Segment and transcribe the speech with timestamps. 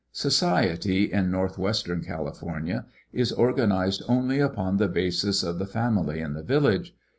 [0.13, 6.41] Society in northwestern California is organized only upon the basis of the family and the
[6.41, 6.95] village.